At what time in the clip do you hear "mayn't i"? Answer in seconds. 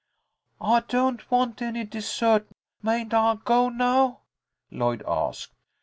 2.81-3.35